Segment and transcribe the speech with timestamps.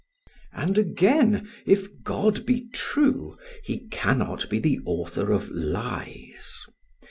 [0.51, 6.65] ]And again, if God be true, he cannot be the author of lies.